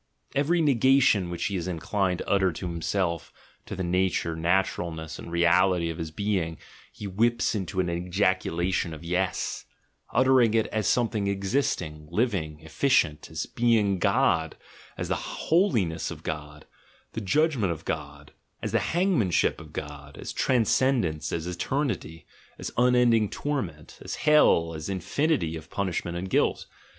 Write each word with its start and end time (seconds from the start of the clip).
Every 0.33 0.61
negation 0.61 1.29
which 1.29 1.45
he 1.45 1.55
is 1.55 1.67
inclined 1.67 2.17
to 2.17 2.27
utter 2.27 2.51
to 2.51 2.65
himself, 2.67 3.31
to 3.67 3.75
the 3.75 3.83
88 3.83 3.85
THE 3.91 4.09
GENEALOGY 4.09 4.19
OF 4.19 4.25
MORALS 4.25 4.37
nature, 4.47 4.57
naturalness, 4.57 5.19
and 5.19 5.31
reality 5.31 5.89
of 5.91 5.99
his 5.99 6.09
being, 6.09 6.57
he 6.91 7.05
whips 7.05 7.53
into 7.53 7.79
an 7.79 7.87
ejaculation 7.87 8.95
of 8.95 9.03
"yes," 9.03 9.65
uttering 10.11 10.55
it 10.55 10.65
as 10.73 10.87
something 10.87 11.29
ex 11.29 11.53
isting, 11.53 12.07
living, 12.09 12.61
efficient, 12.61 13.29
as 13.29 13.45
being 13.45 13.99
God, 13.99 14.57
as 14.97 15.07
the 15.07 15.13
holiness 15.15 16.09
of 16.09 16.23
God, 16.23 16.65
the 17.11 17.21
judgment 17.21 17.71
of 17.71 17.85
God, 17.85 18.31
as 18.63 18.71
the 18.71 18.79
hangmanship 18.79 19.59
of 19.59 19.71
God, 19.71 20.17
as 20.17 20.33
transcendence, 20.33 21.31
as 21.31 21.45
eternity, 21.45 22.25
as 22.57 22.71
unending 22.75 23.29
torment, 23.29 23.99
as 24.01 24.15
hell, 24.25 24.73
as 24.73 24.89
infinity 24.89 25.55
of 25.55 25.69
punishment 25.69 26.17
and 26.17 26.27
guilt. 26.31 26.65